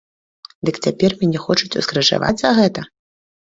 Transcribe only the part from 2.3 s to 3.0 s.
за гэта?